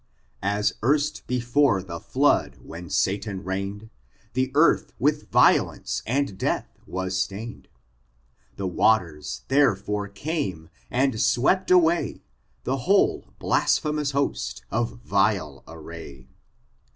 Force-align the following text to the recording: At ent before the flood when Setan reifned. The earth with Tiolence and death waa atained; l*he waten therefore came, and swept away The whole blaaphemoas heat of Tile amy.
At 0.41 0.71
ent 0.83 1.21
before 1.27 1.83
the 1.83 1.99
flood 1.99 2.57
when 2.63 2.87
Setan 2.89 3.43
reifned. 3.43 3.91
The 4.33 4.51
earth 4.55 4.93
with 4.97 5.29
Tiolence 5.29 6.01
and 6.07 6.39
death 6.39 6.79
waa 6.87 7.03
atained; 7.05 7.67
l*he 8.57 8.63
waten 8.63 9.21
therefore 9.47 10.07
came, 10.07 10.71
and 10.89 11.21
swept 11.21 11.69
away 11.69 12.23
The 12.63 12.77
whole 12.89 13.27
blaaphemoas 13.39 14.13
heat 14.13 14.63
of 14.71 15.01
Tile 15.07 15.63
amy. 15.69 16.29